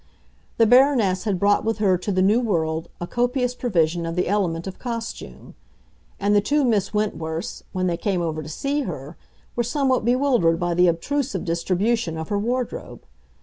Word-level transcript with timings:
The 0.57 0.65
Baroness 0.65 1.25
had 1.25 1.37
brought 1.37 1.63
with 1.63 1.77
her 1.77 1.95
to 1.95 2.11
the 2.11 2.23
New 2.23 2.39
World 2.41 2.89
a 2.99 3.05
copious 3.05 3.53
provision 3.53 4.03
of 4.03 4.15
the 4.15 4.27
element 4.27 4.65
of 4.65 4.79
costume; 4.79 5.53
and 6.19 6.35
the 6.35 6.41
two 6.41 6.63
Miss 6.65 6.89
Wentworths, 6.91 7.61
when 7.71 7.85
they 7.85 7.97
came 7.97 8.23
over 8.23 8.41
to 8.41 8.49
see 8.49 8.81
her, 8.81 9.15
were 9.55 9.61
somewhat 9.61 10.03
bewildered 10.03 10.59
by 10.59 10.73
the 10.73 10.87
obtrusive 10.87 11.45
distribution 11.45 12.17
of 12.17 12.29
her 12.29 12.39
wardrobe. 12.39 13.03